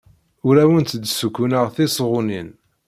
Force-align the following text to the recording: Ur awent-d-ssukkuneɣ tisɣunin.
Ur 0.47 0.55
awent-d-ssukkuneɣ 0.63 1.65
tisɣunin. 1.75 2.49